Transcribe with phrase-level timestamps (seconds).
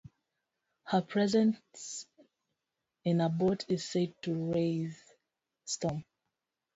[0.85, 2.07] Her presence
[3.05, 4.99] in a boat is said to raise
[5.65, 6.03] storms.